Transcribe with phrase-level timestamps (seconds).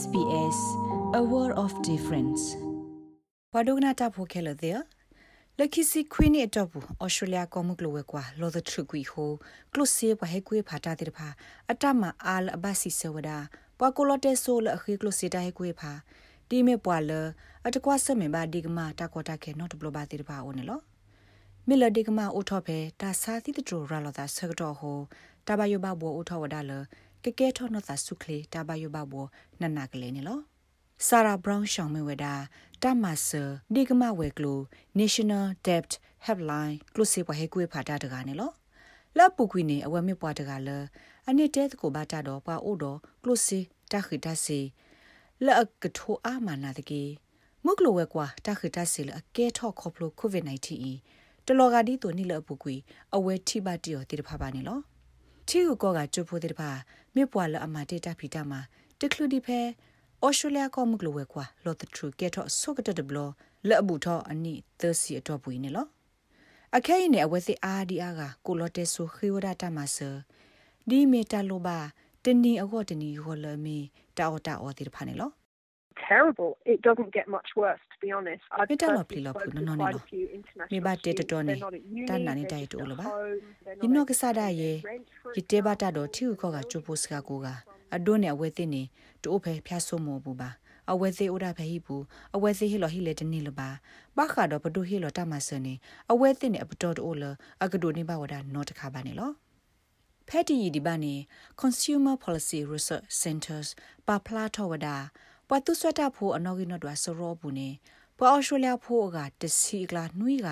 [0.00, 0.58] SBS
[1.20, 2.42] a world of difference
[3.52, 4.78] ဘာဒုကနာတာဖိုခဲလတဲ့
[5.58, 9.30] လခိစီခွီနီတော့ဘူးဩစတြေးလျကောမှုကလောဝဲကွာလောဒထရကွီဟို
[9.72, 11.28] ကလုစီဘဟဲကွေဖာတာတဲ့ဖာ
[11.70, 13.38] အတမအာလဘစီဆဝဒါ
[13.78, 15.92] ပွာကိုလတဲဆိုလခိကလုစီတာဟဲကွေဖာ
[16.48, 17.10] ဒီမေပွာလ
[17.66, 20.80] အတကွာဆမေဘာဒီကမာတာကောတာခဲနော့တဘလဘာတဲ့ဖာအိုနေလော
[21.68, 24.98] မီလဒီကမာအိုထော့ဖဲတာစာသီတထရလာတာဆကတော့ဟို
[25.46, 26.72] တဘယဘဘောအိုထော့ဝဒါလ
[27.24, 29.26] ကကဲထောနသဆုခလေတဘယဘဘော
[29.60, 30.40] နနကလေးနေလော
[31.06, 32.34] ဆာရာဘရောင်းရှောင်းမဝဒါ
[32.82, 33.42] တမဆာ
[33.74, 34.60] ဒီကမဝဲကလို
[34.98, 35.90] National Debt
[36.26, 38.52] Helpline ကလုစီဝဟေကွေဖာတာတကနေလော
[39.18, 40.68] လပုကွီနေအဝဲမြပွားတကလ
[41.28, 43.58] အနိတဲကိုဘာတာတော့ပါအိုတော့ကလုစီ
[43.92, 44.60] တခိတစီ
[45.46, 45.48] လ
[45.82, 47.02] ကထိုအာမနာတကေ
[47.64, 50.68] မုကလိုဝဲကွာတခိတစီလအကဲထော့ခေါပလို COVID-19
[51.46, 52.74] တလောကဒီတိုနိလပုကွီ
[53.14, 54.80] အဝဲထိပါတီရောတိတဖပါနေလော
[55.54, 56.70] ချီကိုကောကကျဖို့တဲ့ပါ
[57.14, 58.60] မြပွားလအမတေတာဖီတာမှာ
[59.00, 59.60] တကလူဒီဖဲ
[60.24, 63.18] ဩစတြေးလျကောမကလိုဝဲကွာလော်တထရူကဲတော့ဆုကတတဘလ
[63.68, 65.86] လက်အဘူထောအနိသစီအတော့ပွေးနေလော
[66.76, 70.10] အခဲရင်နဲ့အဝဲစီအာဒီအာကကိုလော်တဲဆူခေဝဒတာမဆာ
[70.88, 71.78] ဒီမီတာလိုပါ
[72.24, 73.78] တနီအကောတနီဟောလမီ
[74.16, 75.30] တာအော်တာအော်ဒီဖာနေလော
[76.08, 76.58] terrible.
[76.64, 78.42] It doesn't get much worse, to be honest.
[78.50, 80.00] I've Pita lo pli lo phu no no no.
[80.70, 81.54] Mi ba te to to ne.
[82.06, 83.06] Ta na ni dai to lo ba.
[83.82, 84.82] Yi no ka sa da ye.
[85.36, 87.54] Yi te ba ta do thi ko ga chu pu ska ko ga.
[87.90, 88.90] A do ne a we ti ni
[89.22, 90.56] to o phe phya so mo bu ba.
[90.90, 91.96] အဝဲသေးဥဒဖဟိပူ
[92.34, 93.68] အဝဲသေးဟီလောဟီလေတနီလပါ
[94.16, 95.74] ဘာခါတော့ဘဒုဟီလောတမဆနေ
[96.12, 97.24] အဝဲသိနေအပတော်တိုလ
[97.64, 99.30] အကဒိုနေပါဝဒနောတခါပါနေလော
[100.28, 101.14] ဖက်တီဒီဘာနေ
[101.60, 103.68] Consumer Policy Research Centers
[104.08, 104.96] ပါဖလာထောဝဒါ
[105.48, 107.68] ပွာတုဆွတ်တာဖိုအနော်ကိနော်ဒွာဆရောဘူးနေ
[108.16, 110.48] ပွာအော်စတြေးလျဖိုကတစီကလာနှွိက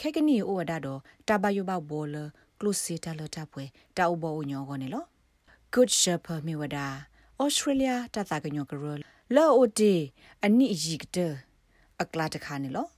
[0.00, 2.16] ခဲကနီအိုဝဒါတော့တဘယဘဘောလ
[2.60, 3.64] ကလုစီတလတပွဲ
[3.96, 5.04] တာဥဘောညောကနေလော
[5.74, 6.86] Good Shepherd မြဝဒါ
[7.44, 8.84] Australia တသကညောကရ
[9.36, 9.94] လောအိုတီ
[10.44, 11.18] အနိယီကတ
[12.02, 12.88] အကလာတခါနေလော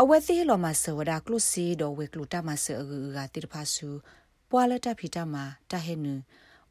[0.00, 3.88] အဝဲသေးလောမဆဝဒါကလုစီတော့ဝေကလုတမဆအဂူကတိတဖာဆူ
[4.50, 5.34] ပွာလတဖီတမ
[5.70, 6.14] တဟဲနု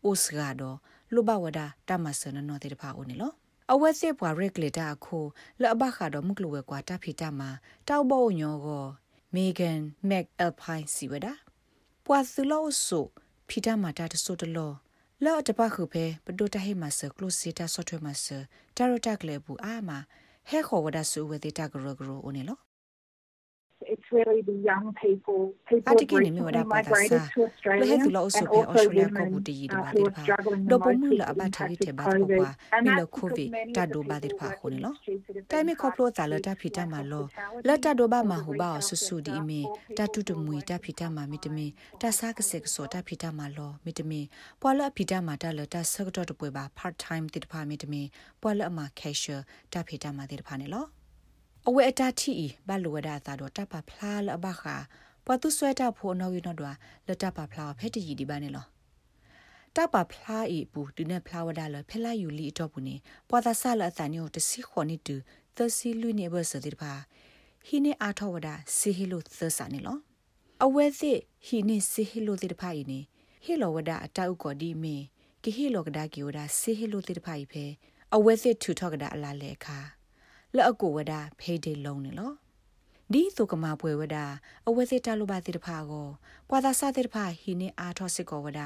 [0.03, 0.77] အိုစဂါတော့
[1.13, 3.31] လုဘဝဒါတမဆနနောတိတဖာအိုနေလော
[3.71, 5.25] အဝက်စစ်ဘွာရက်လေတာခို
[5.61, 7.49] လအဘခါတော့မုကလဝဲကွာတဖီတမှာ
[7.87, 8.85] တောက်ဘောညောကို
[9.33, 11.33] မေဂန်မက်အယ်ဖိုင်စီဝဒါ
[12.05, 13.05] ပွာသူလို့ဆို
[13.49, 14.71] ဖီတမှာတာတဆိုတလော
[15.25, 18.25] လော့တပခုပဲပဒိုတဟိမဆကလုစီတာဆော့ထွဲမဆ
[18.77, 19.89] တာရတာကလေဘူးအာမ
[20.49, 22.57] ဟဲခေါ်ဝဒါဆူဝဲတေတာဂရဂရအိုနေလော
[23.93, 25.41] it's really the young people
[25.71, 28.43] people of recently migrated to Australia and also
[28.99, 34.93] women uh, who are struggling the most with COVID and that's COVID တဒိုဘာဒီဖာခုနေလော
[35.51, 37.25] တိုင်မခေါပလိုတာလတာဖီတာမလော
[37.67, 39.61] လတာဒိုဘာမဟူဘာဆူဆူဒီအမီ
[39.97, 41.67] တတူတမွေတဖီတာမမီတမီ
[42.01, 44.21] တဆာကစက်ဆောတဖီတာမလောမီတမီ
[44.61, 48.01] ပွာလဖီတာမတလတာဆကတော့တပွဲပါ part time တိတဖာမီတမီ
[48.41, 49.39] ပွာလအမ cashier
[49.73, 50.85] တဖီတာမတိတဖာနေလော
[51.71, 52.35] အဝဲအတာတီ
[52.67, 54.75] ဘလူဝဒသာတော့တပဖလားလဘခါ
[55.25, 58.65] ပတုဆွဲတာဖို့နော်ယူနော်တော့လတပဖလားဖက်တီဒီပါနေလော
[59.75, 62.95] တပဖလားဤပူဒီနေဖလားဝဒလဖဲလာယူလီတော့ဘူးနေ
[63.29, 65.15] ပွာသာဆလအတန်ညိုတစီခွန်နီတူ
[65.55, 66.93] သစီလူနေဘဆတိပါ
[67.67, 69.97] ဟိနေအာထောဝဒစီဟီလိုသဆာနေလော
[70.63, 71.11] အဝဲသိ
[71.45, 72.99] ဟိနေစီဟီလိုတိတဖာဤနေ
[73.43, 74.95] ဟီလောဝဒအတောက်ကောဒီမေ
[75.43, 77.65] ကိဟီလောကဒါကီဝဒစီဟီလိုတိတဖာဤဖဲ
[78.15, 79.98] အဝဲသိထူထောက်ကဒါအလာလေခါ
[80.55, 82.31] လက်အကိုဝဒဖေးဒေလုံးနေလော
[83.13, 84.17] ဒီသုကမာပွဲဝဒ
[84.67, 86.07] အဝဲစစ်တလူပါတိတဖာကို
[86.49, 88.59] ပွာသာစတိတဖာဟီနေအာထောစစ်ကိုဝဒ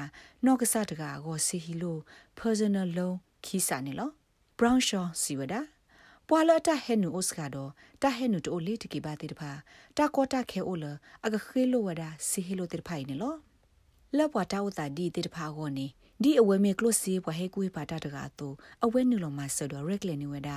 [0.44, 1.98] နော့ကဆတကာကိုစီဟီလို
[2.38, 3.14] personal loan
[3.44, 4.10] ခီစာနေလော
[4.58, 5.54] brown shaw စီဝဒ
[6.28, 7.56] ပွာလတာဟဲနူအိုစကာဒ
[8.02, 9.50] တာဟဲနူတိုလေးတကီပါတိတဖာ
[9.96, 10.84] တာကောတာခဲအိုလ
[11.24, 13.34] အကခေလိုဝဒစီဟီလိုတိတဖိုင်နေလော
[14.16, 15.86] လက်ပွာတာဥတာဒီတိတဖာကိုနေ
[16.22, 18.48] ဒီအဝဲမေကလုစီဘွာဟဲကွေးပါတာတကာတူ
[18.84, 20.50] အဝဲနူလောမဆဒရက်လေနေဝဒ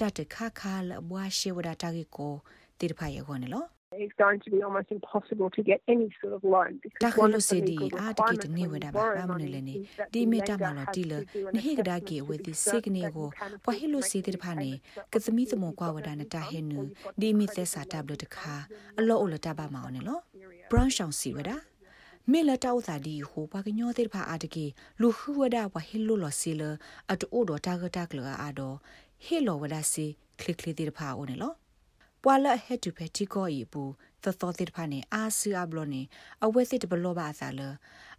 [0.00, 2.34] တတခခလဘွာရှေဝဒတာကေကို
[2.78, 7.42] တိတဖာယေခွန်နော် it's going to be almost impossible to get any sort of loan because one of
[7.48, 9.74] the legal ni weda ba ba mo le ni
[10.12, 11.18] di me ta ma lo ti le
[11.52, 13.26] ni he gada ge we di signe go
[13.64, 14.70] pa he lo si ti pha ni
[15.12, 16.80] ka thmi thmo kwa wada na ta he nu
[17.20, 18.56] di mi the sa tablet ta kha
[18.98, 20.22] a lo o lo ta ba ma on lo
[20.70, 21.56] brown shang si weda
[22.32, 24.66] မေလတောက်သာဒီဟိုပါကညောတဲ့ဖာအာတကေ
[25.00, 26.62] လူခူဝဒဝဟီလိုလစီလ
[27.12, 28.60] အတူအိုဒတာဂတာကလအာဒ
[29.24, 30.06] ဟေလောဝဒစီ
[30.40, 31.52] ခလစ်ခလီတဲ့ဖာအိုနေလော
[32.22, 33.82] ပွာလဟက်တူဖက်တီကိုဤပူ
[34.22, 36.02] သသောတဲ့ဖာနေအာဆူအဘလောနေ
[36.44, 37.60] အဝဲစစ်တဘလောပါသာလ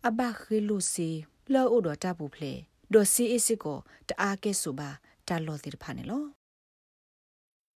[0.08, 1.10] အဘခေလူစီ
[1.54, 2.54] လောအိုဒတာပူဖလေ
[2.94, 3.78] ဒိုစီအစ်ကို
[4.10, 4.90] တအားကဲဆိုပါ
[5.28, 6.24] တာလောတဲ့ဖာနေလော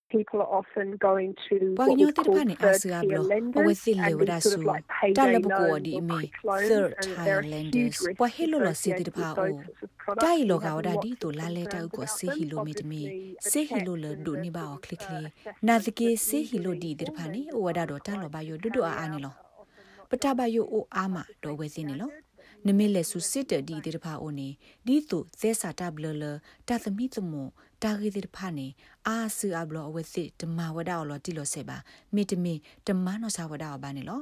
[0.09, 4.85] people are often going to what we call third-tier lenders and be sort of like
[4.87, 6.69] payday loans or quick loans.
[7.25, 10.23] There are huge risks associated with those sorts of products.
[10.23, 13.01] တိုင်လောကဝဒဒီတိုလာလေတောက်ကိုစေဟီလိုမီတမီ
[13.49, 15.19] စေဟီလိုလဒုနိဘာအောကလစ်ကလီ
[15.67, 19.33] နာတကေစေဟီလိုဒီဒီဖာနီဝဒတော့တာလောဘယောဒုဒအာအာနီလော
[20.09, 22.11] ပတဘယောအိုအာမတော့ဝဲစင်းနီလော
[22.67, 24.49] နမေလေဆုစစ်တဒီဒီတဖာအိုနေ
[24.85, 26.23] ဒီတုသဲစာတဘလလ
[26.67, 27.47] တသမီတမော
[27.85, 28.67] တာဂီဒီတဖာနေ
[29.07, 31.77] အာဆူအဘလအဝစစ်ဓမ္မဝဒအော်လော်တီလောဆေပါ
[32.15, 32.53] မိတမီ
[32.87, 34.21] ဓမ္မနောစာဝဒအော်ဘာနေလော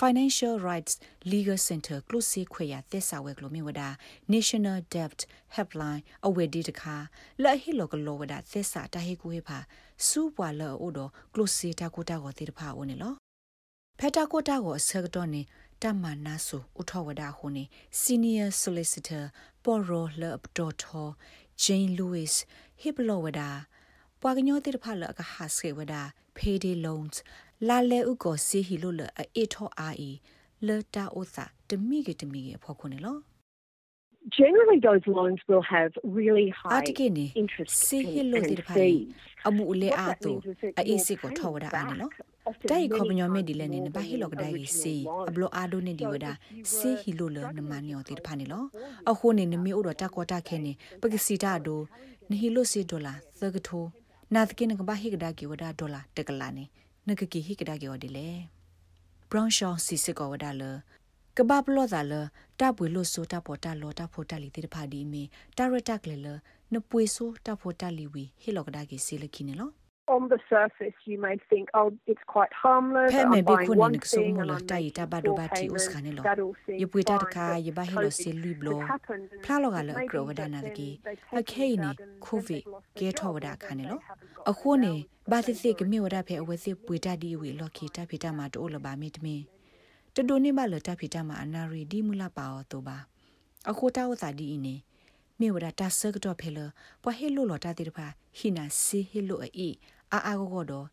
[0.00, 0.94] Financial Rights
[1.32, 3.82] Legal Center ကလုစီခွေရသစ္စာဝဲကလိုမြဝဒ
[4.34, 5.20] National Debt
[5.54, 6.96] Helpline အဝဲဒီတခါ
[7.42, 9.58] လက်ဟီလောကလောဝဒသစ္စာတဟေကူဟေဖာ
[10.06, 10.98] စူပွာလောအိုဒ
[11.34, 13.14] ကလုစီတာကိုတာကိုတေတဖာအိုနေလော
[13.98, 15.42] ဖက်တာကိုတာကိုအစကတော့နေ
[15.82, 17.64] တမနာဆုဥထဝဒခုနေ
[18.02, 19.24] Senior Solicitor
[19.64, 21.08] ပေါ်ရိုလပ်ဒေါ်ထော
[21.64, 22.34] Jane Lewis
[22.80, 23.50] ဟစ်ဘလောဝဒါ
[24.20, 26.02] ပွာကညောတိတဖလကဟာစကေဝဒါ
[26.38, 27.16] payday loans
[27.68, 30.10] လာလေဥကိုစီဟီလိုလအေထောအာအီ
[30.66, 33.16] လတာအိုသာတမိကတမိကဖော်ခုနေလော
[34.38, 36.84] generally those loans will have really high
[37.42, 39.14] interest and fees.
[39.48, 40.32] abu ule a to
[40.80, 42.06] a isi ko thawada ani lo
[42.70, 44.94] တိုင်ခေါပညောမေဒီလည်းနေဘာဟီလောကဒိုင်စီ
[45.28, 46.32] အဘလိုအာဒိုနေဒီဝဒါ
[46.74, 48.64] စီဟီလိုလနမနီယောတိဖာနေလော
[49.10, 51.80] အခုနေနမီအိုတော့တကောတာခဲနေပကစီတာဒို
[52.30, 53.84] နဟီလိုစီဒေါ်လာသကထို
[54.34, 56.64] နာတကိနကဘာဟီကဒါကီဝဒါဒေါ်လာတကလာနေ
[57.08, 58.28] နကကီဟီကဒါကီဝဒီလေ
[59.30, 60.62] ဘရောင်းရှောင်းစီစစ်ကောဝဒါလ
[61.36, 62.12] ကဘာပလောသာလ
[62.60, 65.22] တပွေလို့ဆိုတာပေါ်တာလောတာဖို့တလီတိဖာဒီမီ
[65.56, 66.28] တာရတက်လေလ
[66.72, 69.70] နပွေဆိုတာဖို့တလီဝီဟီလောကဒါကီစီလခိနေလော
[70.08, 74.50] on the surface you may think oh it's quite harmless I'm buying one thing and
[74.50, 76.22] I'm tai ta ba do ba ti us khane lo
[76.66, 78.82] ye pui ta kha ye ba he lo se lui blo
[79.44, 81.00] phla lo ga lo kro wa da na ki
[81.32, 81.90] a khei ni
[82.20, 82.64] covid
[82.98, 83.96] ke tho wa da khane lo
[84.50, 84.94] a kho ne
[85.30, 87.52] ba ti se ke mi wa da phe a we se pui ta di we
[87.60, 89.36] lo ki ta phi ta ma to lo ba mi tmi
[90.16, 92.96] တဒိုနေမလတာဖီတာမအနာရီဒီမူလာပါတော့ပါ
[93.70, 94.80] အခုတာဝတာဒီအင်း
[95.42, 96.58] မေဝဒတာဆကတော့ဖဲလ
[97.02, 98.06] ပွားဟေလိုလောတာတိတဖာ
[98.38, 99.68] ဟိနာစီဟေလိုအေ
[100.12, 100.86] အာအာဂောတော့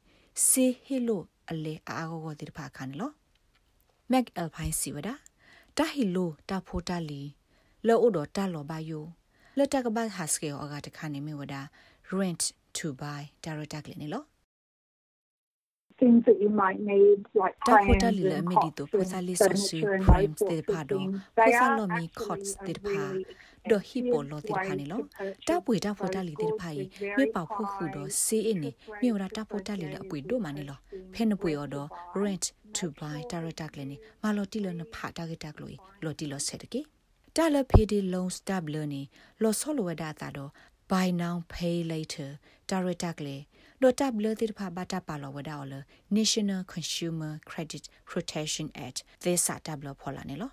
[0.46, 3.12] စီဟေလိုအလေအာအာဂောတိတဖာခန်လော
[4.12, 5.10] မက်အယ်ဖိုင်စီဝဒ
[5.78, 7.24] တာဟီလိုတာဖိုတာလီ
[7.88, 9.06] လောအိုတော့တာလောပါယို
[9.58, 11.56] လက်တကဘတ်ဟာစကေအောကတခါနေမေဝဒ
[12.18, 12.44] rent
[12.78, 14.24] to buy တာရတက်လေနေလော
[16.00, 21.00] things that you might need like frames and medito posali sosu frames de phado
[21.38, 23.04] posalo mi cots de pha
[23.70, 24.98] do hipo lo de pha ni lo
[25.48, 26.86] ta pwe ta phota li de pha yi
[27.18, 28.72] me pa khu khu do se in ni
[29.02, 30.76] me ora ta phota li la pwe do ma ni lo
[31.14, 31.82] phe na pwe odo
[32.22, 32.46] rent
[32.76, 35.68] to buy director kle ni ma lo ti lo na pha ta ge ta klo
[36.04, 36.82] lo ti lo se de ke
[37.36, 39.02] ta la phe de loan stop lo ni
[39.42, 40.46] lo so lo wa da ta do
[40.90, 42.30] buy now pay later
[42.70, 43.36] director kle
[43.84, 45.74] လောတပ်လတိဖာဘာတာပါလောဝဒါော်လ
[46.18, 50.52] National Consumer Credit Protection Act သဲစာတပ်လဖော်လာနေလော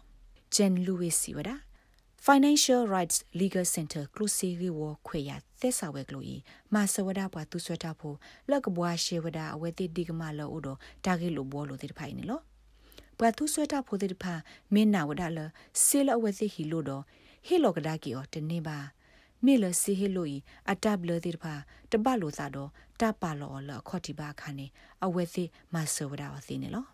[0.55, 1.55] Jen Lewis စီဝဒါ
[2.27, 5.31] Financial Rights Legal Center ကလုစီရီဝခွေရ
[5.61, 6.37] သဲစာဝဲကလိုဤ
[6.75, 8.17] မာစဝဒါပွားသူဆွဲတာဖို့
[8.51, 12.41] လက်ကဘွားရှေဝဒါအဝဲတိဒီကမလောဥတော်တာဂေလိုဘောလိုတိဖိုင်နေလော
[13.19, 14.35] ပွားသူဆွဲတာဖို့တိဖာ
[14.75, 15.39] မင်းနာဝဒါလ
[15.85, 17.03] ဆေလအဝဲစီဟီလိုတော့
[17.47, 18.79] ဟီလောကဒါကီအော်တနေပါ
[19.45, 20.37] မေလစီဟီလိုဤ
[20.71, 21.55] အတပ်လတိဖာ
[21.91, 22.71] တပလိုသာတော့
[23.01, 24.67] တပါလောလခေါတိပါခါနေ
[25.05, 26.85] အဝဲစီမဆဝဒါဝစီနေလော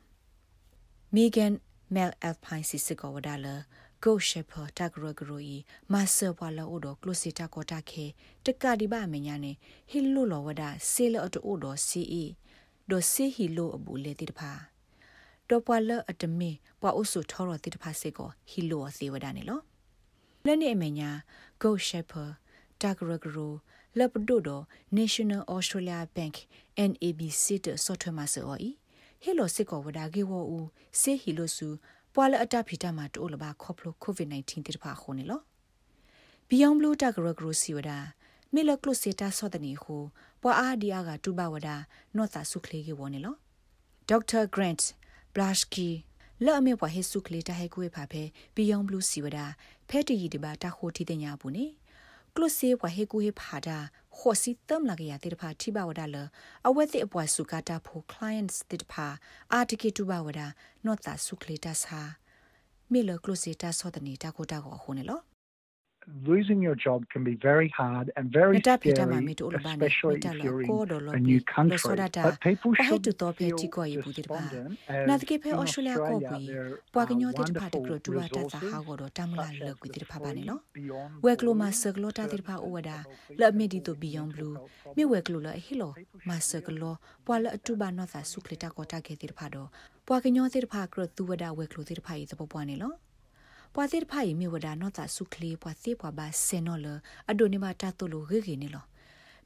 [1.15, 1.53] မီဂန်
[1.95, 2.15] မဲလ်
[4.03, 5.57] အယ်ဖိုင်စီစကောဝဒါလကိုရှေဖာတဂရဂရိုဤ
[5.93, 8.05] မဆဘွာလောဒကလုစီတာကောတာခေ
[8.45, 9.53] တကဒီဘာမညာနေ
[9.91, 12.25] ဟီလိုလောဝဒါဆေလအတိုဒစီအီ
[12.91, 14.51] ဒိုစီဟီလိုအဘူလေတိတဖာ
[15.49, 19.61] တော့ပွာလအတမေပွာအုဆုထောရတိတဖာစေကိုဟီလိုအစေဝဒါနေလော
[20.47, 21.11] လက်နေအမညာ
[21.63, 22.33] Go Shepherd
[22.81, 23.53] တဂရဂရို
[23.99, 24.61] လပဒိုဒို
[24.99, 26.37] National Australia Bank
[26.91, 28.69] NABC တဆော့ထွဲမှာစောဤ
[29.23, 30.69] ဟီလိုစစ်ကောဝဒါဂေဝဦး
[31.01, 31.69] စေဟီလိုစု
[32.15, 35.41] ပွာလအတဖီတမှာတိုးလပါခေါပလို COVID-19 တိတဖာခုန်နေလော
[36.49, 37.99] Beyond Blue တဂရဂရိုစီဝဒါ
[38.55, 39.97] မေလကလုစီတာဆော့တနီဟု
[40.43, 41.77] ပွာအားဒီယာကတူဘဝဒါ
[42.17, 43.37] နော့တာဆုခလေးကေဝနေလော
[44.11, 44.43] Dr.
[44.55, 44.83] Grant
[45.35, 45.91] Blashki
[46.45, 48.23] လော်အမေပွားဟေဆုခလေးတဟဲကွေးဖာဖဲ
[48.57, 49.47] Beyond Blue စီဝဒါ
[49.89, 51.65] ဖဲတီဒီဘာတခိုတီတညာဘူးနေ
[52.37, 53.79] ကလုစေဝဟေကူဟေဖာဒါ
[54.17, 56.17] ခေါ်စီတမ်လာကရတေတဖာထိဘဝဒါလ
[56.67, 59.07] အဝဲတိအပွားစုကတာဖို clients တေတဖာ
[59.53, 60.47] အာတကေတူဘဝဒါ
[60.87, 62.01] နော့တာဆုခလေတာစာ
[62.93, 65.21] မေလကလုစေတာဆောတနေတာကိုတာကိုခုန်နေလော
[66.25, 70.71] losing your job can be very hard and very scary, especially if you're in
[71.15, 71.97] a new country.
[72.23, 73.05] But people should
[73.37, 78.75] feel despondent as in Australia there are wonderful resources
[81.23, 83.05] weklo ma seklo ta dirpa owada
[83.39, 84.59] la medi to beyond blue.
[84.97, 85.95] mi weklo la hilo
[86.27, 89.71] ma seklo pwa la atuba no tha sukleta kota ke dirpa do.
[90.07, 92.91] Pwa kinyo dirpa kro tuwada weklo dirpa yi to pwa ni lo
[93.75, 96.87] ပွာသေးတဖိုင်မြေဝဒနောတာစုခလီပွာသေးပွာဘာဆေနော်လ
[97.31, 98.85] အဒိုနေမတာတိုလိုဂေဂေနေလော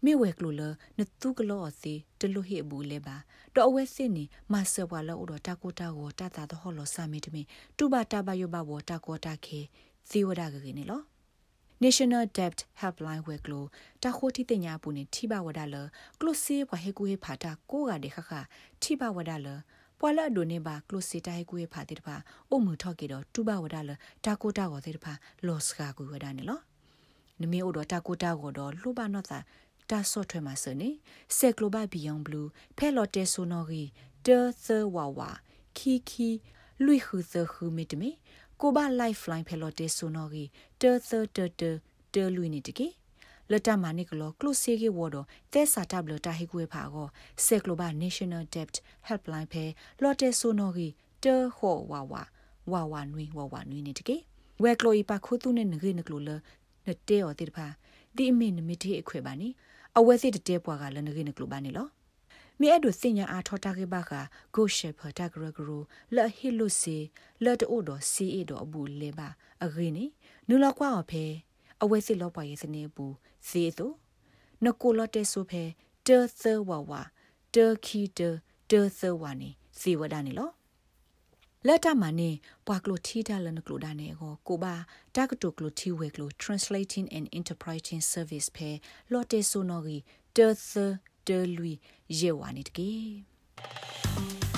[0.05, 0.63] မြေဝဲကလိုလ
[0.99, 3.17] နတုကလောအစီတလူဟေဘူးလေပါ
[3.55, 7.43] တော့အဝဲစင်းနေမဆဘွာလောတော့တာကိုတာကိုတာတာတော့ဟောလောစာမီတမီ
[7.77, 9.61] တူဘာတာဘယောဘဝတာကိုတာခေ
[10.11, 11.03] သီဝဒဂေဂေနေလော
[11.85, 13.65] National Debt Helpline ဝဲကလို
[14.03, 15.77] တာခိုတီတင်ညာပူနေထိဘဝဒလ
[16.21, 18.33] ကလုစီဘဟေကူဟေဖာတာကိုကတဲ့ခခ
[18.83, 19.49] ထိဘဝဒလ
[20.01, 22.17] ပွာလာဒိုနေဘာကလုစီတိုင်ကူဖာတိတပါ
[22.51, 23.91] အိုမှုထော့ကေတော့တူဘဝဒါလ
[24.25, 25.13] တာကိုတာကိုတိတပါ
[25.47, 26.61] လော့စကာကူဝဒါနေလော
[27.41, 29.39] နမေအိုတော့တာကိုတာကိုတော့လှဘနော့တာ
[29.91, 30.89] တာဆော့ထွဲမှာစနေ
[31.37, 33.83] ဆက်ကလိုဘဘီယွန်ဘလူးဖဲလော်တဲဆိုနော်ဂီ
[34.27, 35.21] တေသဝဝ
[35.77, 36.29] ခီခီ
[36.85, 38.11] လွိခုသခုမီတမီ
[38.61, 40.45] ကိုဘလိုက်ဖလိုင်းဖဲလော်တဲဆိုနော်ဂီ
[40.81, 41.63] တေသတတ
[42.15, 42.87] တေလွိနေတကေ
[43.53, 45.17] လတမနိကလောကလုစီဂေဝဒ
[45.53, 47.09] တဲစာတဘလတာဟိကွေဖာကို
[47.45, 48.75] ဆက်ကလိုဘာ National Debt
[49.09, 49.65] Helpline ဖဲ
[50.03, 50.89] လော်တဲဆိုနော်ဂီ
[51.25, 52.23] တေဟောဝါဝါ
[52.73, 54.17] ဝါဝါနွီဝါဝါနွီနေတကေ
[54.63, 56.31] ဝဲကလိုဤပါခုတုနေငေနကလိုလ
[56.87, 57.67] နတဲော်တိတဖာ
[58.17, 59.49] ဒီအမင်းနမတိအခွေပါနီ
[59.99, 61.89] အဝဲစစ်တဲပွားကလနဂိနကလိုပါနီလော
[62.61, 64.13] မြေအဲ့ဒိုစညာအားထောတာကေဘာက
[64.55, 65.71] ဂိုရှေဖတာဂရဂရ
[66.17, 66.97] လဟီလုစီ
[67.45, 69.29] လတ်အိုဒိုစီအီဒိုအဘူလေဘာ
[69.65, 70.05] အဂိနီ
[70.49, 71.25] နူလကွာအဖေ
[71.83, 73.15] အဝဲစစ်လောပွားရေးစနေဘူး
[73.49, 73.87] စီသူ
[74.65, 75.63] နကိုလတဲဆိုဖဲ
[76.07, 76.93] တေသဝဝ
[77.55, 78.29] တေခီတေ
[78.71, 79.51] တေသဝနီ
[79.81, 80.51] စီဝဒနီလော
[81.67, 82.31] လက်တမနေ
[82.67, 84.75] ပွာကလိုထီတာလနကလိုဒါနေကိုကိုပါ
[85.17, 88.71] တကတုကလိုထီဝဲကလို translating and interpreting service ဖဲ
[89.13, 89.97] လော်တေဆိုနော်ဂီ
[90.37, 90.73] တေသ
[91.29, 91.71] တေလူ
[92.21, 92.93] ယေဝါနီတကေ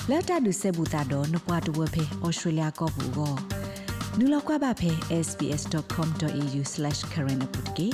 [0.09, 3.33] လက်တဒုဆေဘူတာတော့နပွားတဝဖဲ Australia ကောဘူးကို
[4.17, 4.91] နူလောက်ကွာပါဖဲ
[5.27, 7.89] sbs.com.au/current ပုတ်ကေ